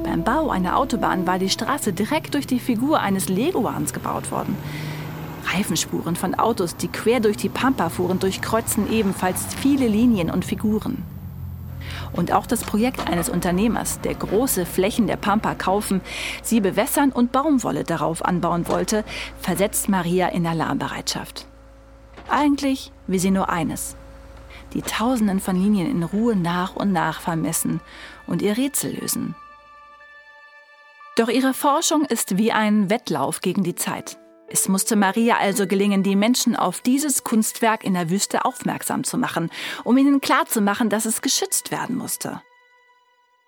Beim 0.03 0.23
Bau 0.23 0.51
einer 0.51 0.77
Autobahn 0.77 1.25
war 1.25 1.39
die 1.39 1.49
Straße 1.49 1.93
direkt 1.93 2.35
durch 2.35 2.45
die 2.45 2.59
Figur 2.59 2.99
eines 2.99 3.27
Leguans 3.27 3.91
gebaut 3.91 4.29
worden. 4.29 4.55
Reifenspuren 5.51 6.15
von 6.15 6.35
Autos, 6.35 6.75
die 6.75 6.89
quer 6.89 7.19
durch 7.19 7.37
die 7.37 7.49
Pampa 7.49 7.89
fuhren, 7.89 8.19
durchkreuzen 8.19 8.91
ebenfalls 8.91 9.45
viele 9.55 9.87
Linien 9.87 10.29
und 10.29 10.45
Figuren. 10.45 11.14
Und 12.15 12.31
auch 12.31 12.47
das 12.47 12.63
Projekt 12.63 13.09
eines 13.09 13.27
Unternehmers, 13.27 13.99
der 13.99 14.15
große 14.15 14.65
Flächen 14.65 15.05
der 15.05 15.17
Pampa 15.17 15.53
kaufen, 15.53 16.01
sie 16.41 16.61
bewässern 16.61 17.11
und 17.11 17.33
Baumwolle 17.33 17.83
darauf 17.83 18.23
anbauen 18.23 18.67
wollte, 18.69 19.03
versetzt 19.41 19.89
Maria 19.89 20.29
in 20.29 20.47
Alarmbereitschaft. 20.47 21.45
Eigentlich 22.29 22.91
will 23.07 23.19
sie 23.19 23.31
nur 23.31 23.49
eines. 23.49 23.97
Die 24.73 24.81
Tausenden 24.81 25.41
von 25.41 25.61
Linien 25.61 25.91
in 25.91 26.03
Ruhe 26.03 26.35
nach 26.35 26.75
und 26.75 26.91
nach 26.91 27.19
vermessen 27.19 27.81
und 28.27 28.41
ihr 28.41 28.57
Rätsel 28.57 28.95
lösen. 28.95 29.35
Doch 31.17 31.29
ihre 31.29 31.53
Forschung 31.53 32.05
ist 32.05 32.37
wie 32.37 32.51
ein 32.51 32.89
Wettlauf 32.89 33.41
gegen 33.41 33.63
die 33.63 33.75
Zeit. 33.75 34.17
Es 34.47 34.69
musste 34.69 34.95
Maria 34.95 35.37
also 35.37 35.65
gelingen, 35.65 36.03
die 36.03 36.15
Menschen 36.15 36.55
auf 36.55 36.81
dieses 36.81 37.23
Kunstwerk 37.23 37.83
in 37.83 37.95
der 37.95 38.09
Wüste 38.09 38.45
aufmerksam 38.45 39.03
zu 39.03 39.17
machen, 39.17 39.49
um 39.83 39.97
ihnen 39.97 40.21
klarzumachen, 40.21 40.89
dass 40.89 41.05
es 41.05 41.21
geschützt 41.21 41.71
werden 41.71 41.95
musste. 41.95 42.41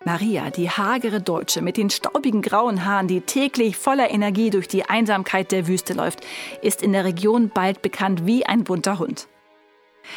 Maria, 0.04 0.50
die 0.50 0.70
hagere 0.70 1.20
Deutsche 1.20 1.60
mit 1.60 1.76
den 1.76 1.90
staubigen 1.90 2.40
grauen 2.40 2.84
Haaren, 2.84 3.08
die 3.08 3.20
täglich 3.20 3.76
voller 3.76 4.10
Energie 4.10 4.50
durch 4.50 4.68
die 4.68 4.84
Einsamkeit 4.84 5.52
der 5.52 5.66
Wüste 5.66 5.92
läuft, 5.92 6.20
ist 6.62 6.82
in 6.82 6.92
der 6.92 7.04
Region 7.04 7.50
bald 7.50 7.82
bekannt 7.82 8.24
wie 8.24 8.46
ein 8.46 8.64
bunter 8.64 8.98
Hund. 8.98 9.28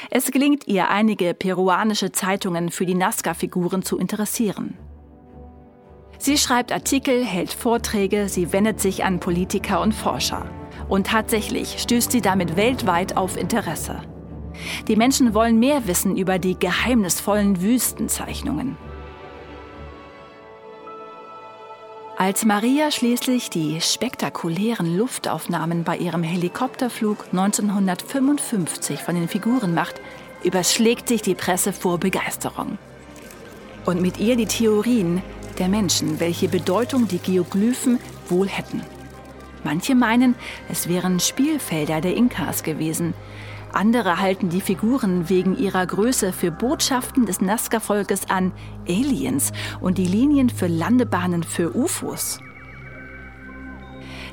Es 0.09 0.31
gelingt 0.31 0.67
ihr, 0.67 0.89
einige 0.89 1.33
peruanische 1.33 2.11
Zeitungen 2.11 2.69
für 2.69 2.85
die 2.85 2.95
Nazca-Figuren 2.95 3.83
zu 3.83 3.97
interessieren. 3.97 4.77
Sie 6.17 6.37
schreibt 6.37 6.71
Artikel, 6.71 7.25
hält 7.25 7.51
Vorträge, 7.51 8.29
sie 8.29 8.53
wendet 8.53 8.79
sich 8.79 9.03
an 9.03 9.19
Politiker 9.19 9.81
und 9.81 9.93
Forscher. 9.93 10.49
Und 10.91 11.07
tatsächlich 11.07 11.77
stößt 11.79 12.11
sie 12.11 12.19
damit 12.19 12.57
weltweit 12.57 13.15
auf 13.15 13.37
Interesse. 13.37 14.01
Die 14.89 14.97
Menschen 14.97 15.33
wollen 15.33 15.57
mehr 15.57 15.87
wissen 15.87 16.17
über 16.17 16.37
die 16.37 16.59
geheimnisvollen 16.59 17.61
Wüstenzeichnungen. 17.61 18.75
Als 22.17 22.43
Maria 22.43 22.91
schließlich 22.91 23.49
die 23.49 23.79
spektakulären 23.79 24.97
Luftaufnahmen 24.97 25.85
bei 25.85 25.95
ihrem 25.95 26.23
Helikopterflug 26.23 27.27
1955 27.31 28.99
von 28.99 29.15
den 29.15 29.29
Figuren 29.29 29.73
macht, 29.73 30.01
überschlägt 30.43 31.07
sich 31.07 31.21
die 31.21 31.35
Presse 31.35 31.71
vor 31.71 31.99
Begeisterung. 31.99 32.77
Und 33.85 34.01
mit 34.01 34.19
ihr 34.19 34.35
die 34.35 34.45
Theorien 34.45 35.23
der 35.57 35.69
Menschen, 35.69 36.19
welche 36.19 36.49
Bedeutung 36.49 37.07
die 37.07 37.19
Geoglyphen 37.19 37.97
wohl 38.27 38.49
hätten. 38.49 38.81
Manche 39.63 39.95
meinen, 39.95 40.35
es 40.69 40.87
wären 40.87 41.19
Spielfelder 41.19 42.01
der 42.01 42.15
Inkas 42.15 42.63
gewesen. 42.63 43.13
Andere 43.73 44.19
halten 44.19 44.49
die 44.49 44.61
Figuren 44.61 45.29
wegen 45.29 45.57
ihrer 45.57 45.85
Größe 45.85 46.33
für 46.33 46.51
Botschaften 46.51 47.25
des 47.25 47.39
Nazca-Volkes 47.41 48.29
an 48.29 48.51
Aliens 48.87 49.51
und 49.79 49.97
die 49.97 50.07
Linien 50.07 50.49
für 50.49 50.67
Landebahnen 50.67 51.43
für 51.43 51.75
UFOs. 51.75 52.39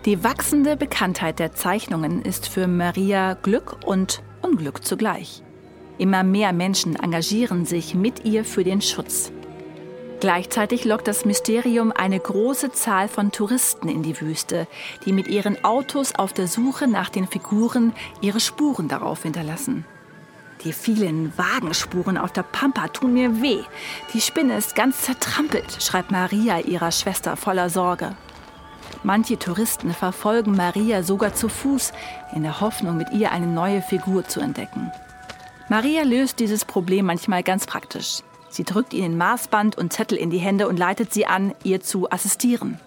Die 0.04 0.24
wachsende 0.24 0.76
Bekanntheit 0.76 1.38
der 1.38 1.52
Zeichnungen 1.52 2.22
ist 2.22 2.48
für 2.48 2.66
Maria 2.66 3.34
Glück 3.34 3.76
und 3.84 4.22
Unglück 4.42 4.84
zugleich. 4.84 5.42
Immer 5.98 6.22
mehr 6.22 6.52
Menschen 6.52 6.96
engagieren 6.96 7.64
sich 7.64 7.94
mit 7.94 8.24
ihr 8.24 8.44
für 8.44 8.64
den 8.64 8.80
Schutz. 8.80 9.32
Gleichzeitig 10.20 10.84
lockt 10.84 11.06
das 11.06 11.24
Mysterium 11.24 11.92
eine 11.92 12.18
große 12.18 12.72
Zahl 12.72 13.06
von 13.06 13.30
Touristen 13.30 13.88
in 13.88 14.02
die 14.02 14.20
Wüste, 14.20 14.66
die 15.04 15.12
mit 15.12 15.28
ihren 15.28 15.64
Autos 15.64 16.14
auf 16.14 16.32
der 16.32 16.48
Suche 16.48 16.88
nach 16.88 17.08
den 17.08 17.28
Figuren 17.28 17.92
ihre 18.20 18.40
Spuren 18.40 18.88
darauf 18.88 19.22
hinterlassen. 19.22 19.84
Die 20.64 20.72
vielen 20.72 21.32
Wagenspuren 21.38 22.18
auf 22.18 22.32
der 22.32 22.42
Pampa 22.42 22.88
tun 22.88 23.14
mir 23.14 23.40
weh. 23.40 23.60
Die 24.12 24.20
Spinne 24.20 24.56
ist 24.56 24.74
ganz 24.74 25.02
zertrampelt, 25.02 25.80
schreibt 25.80 26.10
Maria 26.10 26.58
ihrer 26.58 26.90
Schwester 26.90 27.36
voller 27.36 27.70
Sorge. 27.70 28.16
Manche 29.04 29.38
Touristen 29.38 29.94
verfolgen 29.94 30.56
Maria 30.56 31.04
sogar 31.04 31.32
zu 31.32 31.48
Fuß, 31.48 31.92
in 32.34 32.42
der 32.42 32.60
Hoffnung, 32.60 32.96
mit 32.96 33.12
ihr 33.12 33.30
eine 33.30 33.46
neue 33.46 33.82
Figur 33.82 34.26
zu 34.26 34.40
entdecken. 34.40 34.90
Maria 35.68 36.02
löst 36.02 36.40
dieses 36.40 36.64
Problem 36.64 37.06
manchmal 37.06 37.44
ganz 37.44 37.66
praktisch. 37.66 38.22
Sie 38.50 38.64
drückt 38.64 38.94
ihnen 38.94 39.16
Maßband 39.16 39.76
und 39.76 39.92
Zettel 39.92 40.18
in 40.18 40.30
die 40.30 40.38
Hände 40.38 40.68
und 40.68 40.78
leitet 40.78 41.12
sie 41.12 41.26
an, 41.26 41.54
ihr 41.64 41.80
zu 41.80 42.10
assistieren. 42.10 42.80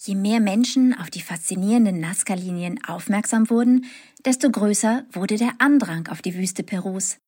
Je 0.00 0.14
mehr 0.14 0.40
Menschen 0.40 0.98
auf 0.98 1.10
die 1.10 1.20
faszinierenden 1.20 2.00
Nazca-Linien 2.00 2.82
aufmerksam 2.86 3.50
wurden, 3.50 3.84
desto 4.24 4.50
größer 4.50 5.04
wurde 5.12 5.36
der 5.36 5.52
Andrang 5.58 6.06
auf 6.08 6.22
die 6.22 6.34
Wüste 6.34 6.62
Perus. 6.62 7.18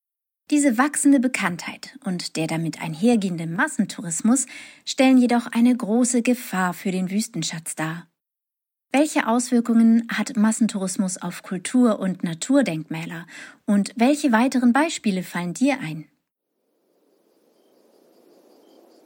Diese 0.50 0.79
wachsende 0.79 1.21
Bekanntheit 1.21 1.97
und 2.05 2.37
der 2.37 2.47
damit 2.47 2.81
einhergehende 2.81 3.47
Massentourismus 3.47 4.47
stellen 4.85 5.19
jedoch 5.19 5.47
eine 5.47 5.76
große 5.76 6.23
Gefahr 6.23 6.73
für 6.75 6.90
den 6.90 7.11
Wüstenschatz 7.11 7.76
dar. 7.76 8.10
Welche 8.92 9.28
Auswirkungen 9.28 10.09
hat 10.12 10.37
Massentourismus 10.37 11.16
auf 11.16 11.44
Kultur- 11.44 12.00
und 12.00 12.25
Naturdenkmäler? 12.25 13.26
Und 13.64 13.92
welche 13.94 14.32
weiteren 14.32 14.73
Beispiele 14.73 15.23
fallen 15.23 15.54
dir 15.54 15.78
ein? 15.80 16.06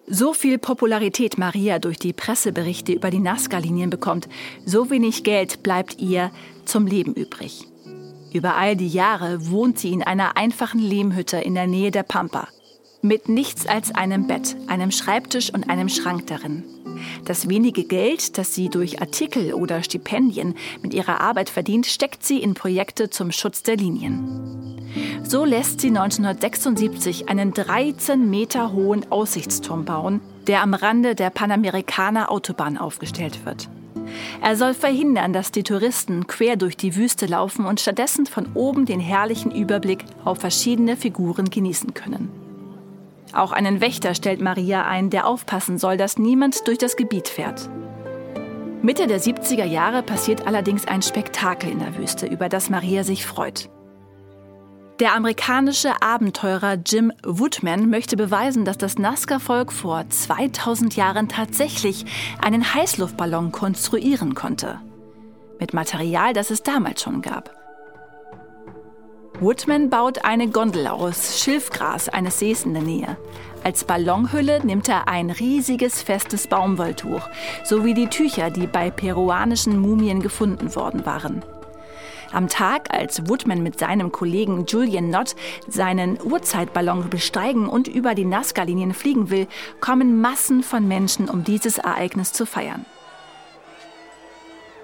So 0.06 0.32
viel 0.32 0.56
Popularität 0.58 1.36
Maria 1.36 1.78
durch 1.78 1.98
die 1.98 2.14
Presseberichte 2.14 2.92
über 2.92 3.10
die 3.10 3.18
Nazca-Linien 3.18 3.90
bekommt, 3.90 4.28
so 4.64 4.88
wenig 4.88 5.22
Geld 5.22 5.62
bleibt 5.62 6.00
ihr 6.00 6.30
zum 6.64 6.86
Leben 6.86 7.14
übrig. 7.14 7.66
Über 8.32 8.56
all 8.56 8.76
die 8.76 8.88
Jahre 8.88 9.50
wohnt 9.50 9.78
sie 9.78 9.92
in 9.92 10.02
einer 10.02 10.38
einfachen 10.38 10.80
Lehmhütte 10.80 11.36
in 11.38 11.54
der 11.54 11.66
Nähe 11.66 11.90
der 11.90 12.02
Pampa. 12.04 12.48
Mit 13.02 13.28
nichts 13.28 13.66
als 13.66 13.94
einem 13.94 14.26
Bett, 14.26 14.56
einem 14.66 14.90
Schreibtisch 14.90 15.52
und 15.52 15.68
einem 15.68 15.90
Schrank 15.90 16.26
darin. 16.26 16.64
Das 17.24 17.48
wenige 17.48 17.84
Geld, 17.84 18.38
das 18.38 18.54
sie 18.54 18.68
durch 18.68 19.00
Artikel 19.00 19.54
oder 19.54 19.82
Stipendien 19.82 20.54
mit 20.82 20.94
ihrer 20.94 21.20
Arbeit 21.20 21.50
verdient, 21.50 21.86
steckt 21.86 22.24
sie 22.24 22.42
in 22.42 22.54
Projekte 22.54 23.10
zum 23.10 23.32
Schutz 23.32 23.62
der 23.62 23.76
Linien. 23.76 24.80
So 25.24 25.44
lässt 25.44 25.80
sie 25.80 25.88
1976 25.88 27.28
einen 27.28 27.52
13 27.52 28.28
Meter 28.28 28.72
hohen 28.72 29.10
Aussichtsturm 29.10 29.84
bauen, 29.84 30.20
der 30.46 30.62
am 30.62 30.74
Rande 30.74 31.14
der 31.14 31.30
Panamerikaner 31.30 32.30
Autobahn 32.30 32.78
aufgestellt 32.78 33.44
wird. 33.44 33.68
Er 34.42 34.56
soll 34.56 34.74
verhindern, 34.74 35.32
dass 35.32 35.50
die 35.50 35.62
Touristen 35.62 36.26
quer 36.26 36.56
durch 36.56 36.76
die 36.76 36.94
Wüste 36.94 37.26
laufen 37.26 37.64
und 37.64 37.80
stattdessen 37.80 38.26
von 38.26 38.46
oben 38.54 38.86
den 38.86 39.00
herrlichen 39.00 39.50
Überblick 39.50 40.04
auf 40.24 40.38
verschiedene 40.38 40.96
Figuren 40.96 41.50
genießen 41.50 41.94
können. 41.94 42.43
Auch 43.34 43.52
einen 43.52 43.80
Wächter 43.80 44.14
stellt 44.14 44.40
Maria 44.40 44.86
ein, 44.86 45.10
der 45.10 45.26
aufpassen 45.26 45.76
soll, 45.76 45.96
dass 45.96 46.18
niemand 46.18 46.66
durch 46.68 46.78
das 46.78 46.96
Gebiet 46.96 47.28
fährt. 47.28 47.68
Mitte 48.80 49.06
der 49.06 49.20
70er 49.20 49.64
Jahre 49.64 50.02
passiert 50.02 50.46
allerdings 50.46 50.86
ein 50.86 51.02
Spektakel 51.02 51.70
in 51.70 51.80
der 51.80 51.96
Wüste, 51.96 52.26
über 52.26 52.48
das 52.48 52.70
Maria 52.70 53.02
sich 53.02 53.26
freut. 53.26 53.70
Der 55.00 55.14
amerikanische 55.14 56.02
Abenteurer 56.02 56.74
Jim 56.86 57.12
Woodman 57.24 57.90
möchte 57.90 58.16
beweisen, 58.16 58.64
dass 58.64 58.78
das 58.78 58.96
Nazca-Volk 58.96 59.72
vor 59.72 60.08
2000 60.08 60.94
Jahren 60.94 61.28
tatsächlich 61.28 62.04
einen 62.40 62.74
Heißluftballon 62.74 63.50
konstruieren 63.50 64.36
konnte. 64.36 64.78
Mit 65.58 65.74
Material, 65.74 66.32
das 66.32 66.50
es 66.50 66.62
damals 66.62 67.02
schon 67.02 67.22
gab. 67.22 67.63
Woodman 69.44 69.90
baut 69.90 70.24
eine 70.24 70.48
Gondel 70.48 70.86
aus 70.86 71.38
Schilfgras 71.38 72.08
eines 72.08 72.38
Sees 72.38 72.64
in 72.64 72.72
der 72.72 72.82
Nähe. 72.82 73.18
Als 73.62 73.84
Ballonhülle 73.84 74.64
nimmt 74.64 74.88
er 74.88 75.06
ein 75.06 75.28
riesiges 75.28 76.00
festes 76.00 76.46
Baumwolltuch 76.46 77.28
sowie 77.62 77.92
die 77.92 78.06
Tücher, 78.06 78.48
die 78.48 78.66
bei 78.66 78.90
peruanischen 78.90 79.78
Mumien 79.78 80.22
gefunden 80.22 80.74
worden 80.74 81.04
waren. 81.04 81.42
Am 82.32 82.48
Tag, 82.48 82.88
als 82.90 83.28
Woodman 83.28 83.62
mit 83.62 83.78
seinem 83.78 84.12
Kollegen 84.12 84.64
Julian 84.64 85.10
Nott 85.10 85.36
seinen 85.68 86.18
Urzeitballon 86.22 87.10
besteigen 87.10 87.68
und 87.68 87.86
über 87.86 88.14
die 88.14 88.24
Nazca-Linien 88.24 88.94
fliegen 88.94 89.28
will, 89.28 89.46
kommen 89.78 90.22
Massen 90.22 90.62
von 90.62 90.88
Menschen, 90.88 91.28
um 91.28 91.44
dieses 91.44 91.76
Ereignis 91.76 92.32
zu 92.32 92.46
feiern. 92.46 92.86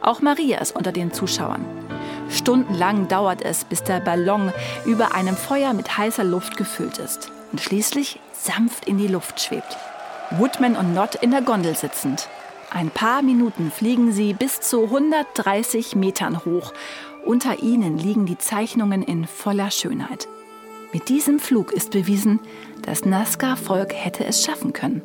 Auch 0.03 0.21
Maria 0.21 0.59
ist 0.59 0.77
unter 0.77 0.93
den 0.93 1.15
Zuschauern. 1.15 1.65
Stundenlang 2.31 3.09
dauert 3.09 3.43
es, 3.43 3.65
bis 3.65 3.83
der 3.83 4.01
Ballon 4.01 4.53
über 4.85 5.15
einem 5.15 5.37
Feuer 5.37 5.73
mit 5.73 5.99
heißer 5.99 6.25
Luft 6.25 6.57
gefüllt 6.57 6.99
ist 6.99 7.31
und 7.53 7.61
schließlich 7.61 8.21
sanft 8.33 8.87
in 8.87 8.99
die 8.99 9.09
Luft 9.09 9.41
schwebt. 9.41 9.77
Woodman 10.31 10.77
und 10.77 10.95
Nott 10.95 11.17
in 11.17 11.33
der 11.33 11.43
Gondel 11.43 11.75
sitzend. 11.75 12.29
Ein 12.73 12.91
paar 12.91 13.21
Minuten 13.23 13.73
fliegen 13.73 14.13
sie 14.13 14.33
bis 14.33 14.61
zu 14.61 14.85
130 14.85 15.97
Metern 15.97 16.45
hoch 16.45 16.73
unter 17.25 17.63
ihnen 17.63 17.99
liegen 17.99 18.27
die 18.27 18.39
Zeichnungen 18.39 19.03
in 19.03 19.27
voller 19.27 19.71
Schönheit. 19.71 20.27
Mit 20.93 21.09
diesem 21.09 21.39
Flug 21.39 21.73
ist 21.73 21.91
bewiesen, 21.91 22.41
das 22.83 23.05
Nazca-Volk 23.05 23.95
hätte 23.95 24.25
es 24.25 24.43
schaffen 24.43 24.73
können. 24.73 25.03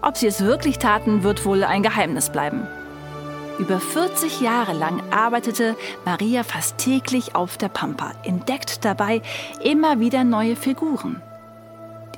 Ob 0.00 0.16
sie 0.16 0.26
es 0.26 0.40
wirklich 0.40 0.78
taten, 0.78 1.22
wird 1.22 1.44
wohl 1.44 1.64
ein 1.64 1.82
Geheimnis 1.82 2.30
bleiben. 2.30 2.66
Über 3.58 3.78
40 3.78 4.40
Jahre 4.40 4.72
lang 4.72 5.00
arbeitete 5.12 5.76
Maria 6.04 6.42
fast 6.42 6.76
täglich 6.78 7.36
auf 7.36 7.56
der 7.56 7.68
Pampa, 7.68 8.10
entdeckt 8.24 8.84
dabei 8.84 9.22
immer 9.62 10.00
wieder 10.00 10.24
neue 10.24 10.56
Figuren. 10.56 11.22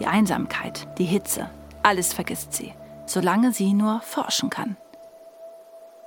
Die 0.01 0.07
Einsamkeit, 0.07 0.89
die 0.97 1.05
Hitze, 1.05 1.51
alles 1.83 2.15
vergisst 2.15 2.55
sie, 2.55 2.73
solange 3.05 3.53
sie 3.53 3.75
nur 3.75 4.01
forschen 4.01 4.49
kann. 4.49 4.77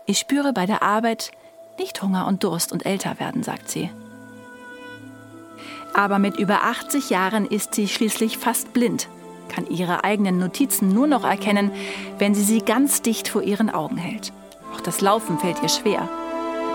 Ich 0.08 0.18
spüre 0.18 0.52
bei 0.52 0.66
der 0.66 0.82
Arbeit, 0.82 1.30
nicht 1.78 2.02
Hunger 2.02 2.26
und 2.26 2.44
Durst 2.44 2.72
und 2.72 2.88
älter 2.88 3.20
werden, 3.20 3.44
sagt 3.44 3.70
sie. 3.70 3.92
Aber 5.94 6.18
mit 6.18 6.38
über 6.38 6.64
80 6.64 7.12
Jahren 7.12 7.46
ist 7.46 7.76
sie 7.76 7.88
schließlich 7.88 8.40
fast 8.40 8.74
blind, 8.74 9.08
kann 9.48 9.68
ihre 9.68 10.04
eigenen 10.04 10.40
Notizen 10.40 10.90
nur 10.90 11.06
noch 11.06 11.24
erkennen, 11.24 11.72
wenn 12.18 12.34
sie 12.34 12.44
sie 12.44 12.62
ganz 12.62 13.04
dicht 13.04 13.28
vor 13.28 13.44
ihren 13.44 13.70
Augen 13.70 13.98
hält. 13.98 14.34
Auch 14.80 14.84
das 14.84 15.02
Laufen 15.02 15.38
fällt 15.38 15.62
ihr 15.62 15.68
schwer. 15.68 16.08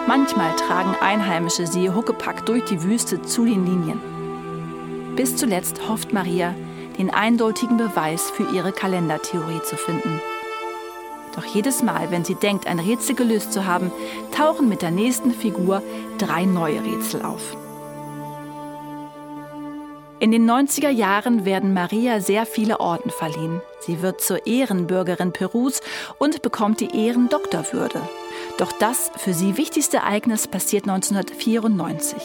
Manchmal 0.07 0.55
tragen 0.57 0.95
Einheimische 1.01 1.67
sie 1.67 1.89
huckepack 1.89 2.45
durch 2.45 2.63
die 2.67 2.83
Wüste 2.83 3.23
zu 3.23 3.47
den 3.47 3.65
Linien. 3.65 5.17
Bis 5.17 5.37
zuletzt 5.37 5.89
hofft 5.89 6.13
Maria, 6.13 6.55
den 6.99 7.09
eindeutigen 7.09 7.79
Beweis 7.79 8.31
für 8.31 8.45
ihre 8.55 8.73
Kalendertheorie 8.73 9.63
zu 9.63 9.79
finden. 9.79 10.21
Doch 11.35 11.47
jedes 11.47 11.83
Mal, 11.83 12.11
wenn 12.11 12.27
sie 12.27 12.35
denkt, 12.35 12.67
ein 12.67 12.79
Rätsel 12.79 13.15
gelöst 13.15 13.55
zu 13.55 13.65
haben, 13.65 13.91
tauchen 14.37 14.69
mit 14.69 14.83
der 14.83 14.91
nächsten 14.91 15.31
Figur 15.31 15.83
drei 16.19 16.45
neue 16.45 16.85
Rätsel 16.85 17.23
auf. 17.23 17.57
In 20.21 20.31
den 20.31 20.49
90er 20.49 20.91
Jahren 20.91 21.45
werden 21.45 21.75
Maria 21.75 22.21
sehr 22.21 22.47
viele 22.47 22.81
Orden 22.81 23.11
verliehen. 23.11 23.61
Sie 23.81 24.01
wird 24.01 24.21
zur 24.21 24.47
Ehrenbürgerin 24.47 25.33
Perus 25.33 25.81
und 26.19 26.41
bekommt 26.41 26.81
die 26.81 26.97
Ehrendoktorwürde. 26.97 28.01
Doch 28.59 28.73
das 28.73 29.11
für 29.17 29.35
sie 29.35 29.57
wichtigste 29.57 29.99
Ereignis 29.99 30.47
passiert 30.47 30.89
1994. 30.89 32.23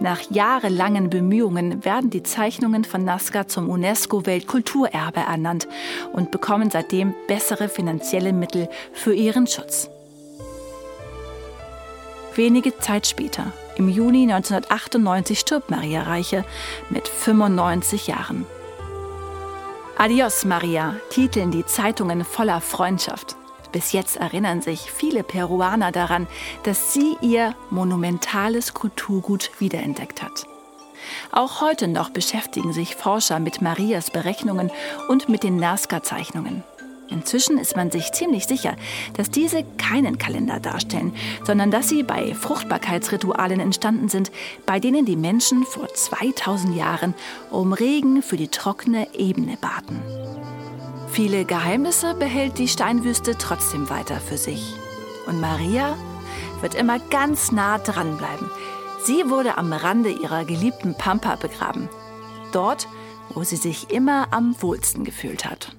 Nach 0.00 0.20
jahrelangen 0.30 1.08
Bemühungen 1.08 1.84
werden 1.84 2.10
die 2.10 2.22
Zeichnungen 2.22 2.84
von 2.84 3.04
Nazca 3.04 3.48
zum 3.48 3.70
UNESCO-Weltkulturerbe 3.70 5.20
ernannt 5.20 5.66
und 6.12 6.30
bekommen 6.30 6.70
seitdem 6.70 7.14
bessere 7.26 7.70
finanzielle 7.70 8.34
Mittel 8.34 8.68
für 8.92 9.14
ihren 9.14 9.46
Schutz. 9.46 9.88
Wenige 12.34 12.76
Zeit 12.78 13.06
später, 13.06 13.52
im 13.76 13.88
Juni 13.88 14.22
1998, 14.22 15.38
stirbt 15.38 15.70
Maria 15.70 16.02
Reiche 16.02 16.44
mit 16.90 17.08
95 17.08 18.06
Jahren. 18.06 18.46
Adios, 19.96 20.44
Maria, 20.44 20.96
titeln 21.10 21.50
die 21.50 21.64
Zeitungen 21.64 22.24
voller 22.24 22.60
Freundschaft. 22.60 23.36
Bis 23.72 23.92
jetzt 23.92 24.16
erinnern 24.16 24.62
sich 24.62 24.90
viele 24.90 25.22
Peruaner 25.22 25.92
daran, 25.92 26.26
dass 26.64 26.92
sie 26.92 27.16
ihr 27.20 27.54
monumentales 27.70 28.74
Kulturgut 28.74 29.50
wiederentdeckt 29.58 30.22
hat. 30.22 30.46
Auch 31.32 31.60
heute 31.60 31.88
noch 31.88 32.10
beschäftigen 32.10 32.72
sich 32.72 32.96
Forscher 32.96 33.38
mit 33.38 33.62
Marias 33.62 34.10
Berechnungen 34.10 34.70
und 35.08 35.28
mit 35.28 35.42
den 35.42 35.56
Nazca-Zeichnungen. 35.56 36.62
Inzwischen 37.08 37.58
ist 37.58 37.76
man 37.76 37.90
sich 37.90 38.12
ziemlich 38.12 38.46
sicher, 38.46 38.76
dass 39.16 39.30
diese 39.30 39.64
keinen 39.78 40.18
Kalender 40.18 40.58
darstellen, 40.58 41.14
sondern 41.44 41.70
dass 41.70 41.88
sie 41.88 42.02
bei 42.02 42.34
Fruchtbarkeitsritualen 42.34 43.60
entstanden 43.60 44.08
sind, 44.08 44.32
bei 44.66 44.80
denen 44.80 45.04
die 45.04 45.16
Menschen 45.16 45.64
vor 45.64 45.92
2000 45.92 46.76
Jahren 46.76 47.14
um 47.50 47.72
Regen 47.72 48.22
für 48.22 48.36
die 48.36 48.48
trockene 48.48 49.14
Ebene 49.14 49.56
baten. 49.60 50.02
Viele 51.12 51.44
Geheimnisse 51.44 52.14
behält 52.14 52.58
die 52.58 52.68
Steinwüste 52.68 53.36
trotzdem 53.38 53.88
weiter 53.88 54.18
für 54.18 54.38
sich. 54.38 54.74
Und 55.26 55.40
Maria 55.40 55.96
wird 56.60 56.74
immer 56.74 56.98
ganz 56.98 57.52
nah 57.52 57.78
dranbleiben. 57.78 58.50
Sie 59.04 59.28
wurde 59.28 59.58
am 59.58 59.72
Rande 59.72 60.10
ihrer 60.10 60.44
geliebten 60.44 60.94
Pampa 60.94 61.36
begraben. 61.36 61.88
Dort, 62.52 62.88
wo 63.30 63.44
sie 63.44 63.56
sich 63.56 63.90
immer 63.90 64.28
am 64.32 64.60
wohlsten 64.60 65.04
gefühlt 65.04 65.44
hat. 65.44 65.76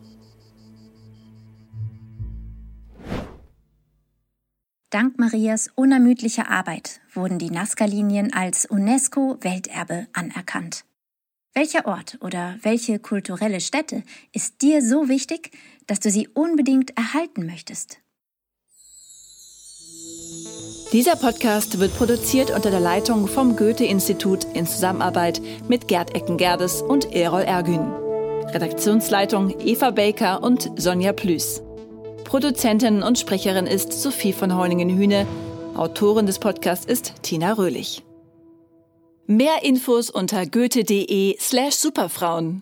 Dank 4.96 5.20
Marias 5.20 5.70
unermüdlicher 5.76 6.50
Arbeit 6.50 7.02
wurden 7.14 7.38
die 7.38 7.50
Nazca-Linien 7.50 8.32
als 8.32 8.66
UNESCO-Welterbe 8.66 10.08
anerkannt. 10.14 10.86
Welcher 11.54 11.86
Ort 11.86 12.18
oder 12.22 12.56
welche 12.62 13.00
kulturelle 13.00 13.60
Stätte 13.60 14.04
ist 14.32 14.62
dir 14.62 14.82
so 14.82 15.10
wichtig, 15.10 15.52
dass 15.86 16.00
du 16.00 16.10
sie 16.10 16.30
unbedingt 16.30 16.98
erhalten 16.98 17.46
möchtest? 17.46 17.98
Dieser 20.94 21.18
Podcast 21.18 21.78
wird 21.78 21.94
produziert 21.98 22.52
unter 22.52 22.72
der 22.72 22.80
Leitung 22.80 23.28
vom 23.28 23.58
Goethe-Institut 23.58 24.46
in 24.54 24.66
Zusammenarbeit 24.66 25.42
mit 25.68 25.90
Gerd 25.90 26.16
Eckengerdes 26.16 26.82
und 26.82 27.14
Erol 27.14 27.42
Ergün. 27.42 27.92
Redaktionsleitung 28.54 29.60
Eva 29.60 29.92
Baker 29.92 30.42
und 30.42 30.72
Sonja 30.78 31.12
Plüß. 31.12 31.65
Produzentin 32.36 33.02
und 33.02 33.18
Sprecherin 33.18 33.66
ist 33.66 33.94
Sophie 33.94 34.34
von 34.34 34.58
Heuningen-Hühne. 34.58 35.26
Autorin 35.74 36.26
des 36.26 36.38
Podcasts 36.38 36.86
ist 36.86 37.14
Tina 37.24 37.54
Röhlich. 37.54 38.04
Mehr 39.26 39.64
Infos 39.64 40.10
unter 40.10 40.46
goethe.de 40.46 41.38
slash 41.40 41.76
superfrauen. 41.76 42.62